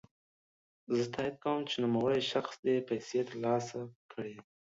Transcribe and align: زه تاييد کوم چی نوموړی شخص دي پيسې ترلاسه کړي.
زه 0.95 1.03
تاييد 1.13 1.35
کوم 1.43 1.59
چی 1.69 1.75
نوموړی 1.83 2.21
شخص 2.31 2.53
دي 2.65 2.75
پيسې 2.89 3.19
ترلاسه 3.29 3.79
کړي. 4.11 4.35